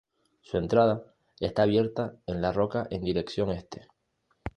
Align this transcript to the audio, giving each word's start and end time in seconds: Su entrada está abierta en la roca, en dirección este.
Su 0.41 0.57
entrada 0.57 1.13
está 1.39 1.61
abierta 1.61 2.15
en 2.25 2.41
la 2.41 2.51
roca, 2.51 2.87
en 2.89 3.03
dirección 3.03 3.51
este. 3.51 3.87